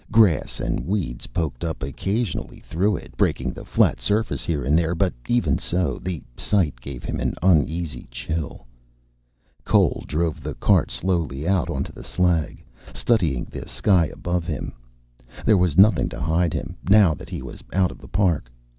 [0.11, 4.95] Grass and weeds poked up occasionally through it, breaking the flat surface here and there,
[4.95, 8.65] but even so, the sight gave him an uneasy chill.
[9.63, 14.73] Cole drove the cart slowly out onto the slag, studying the sky above him.
[15.45, 18.49] There was nothing to hide him, now that he was out of the park.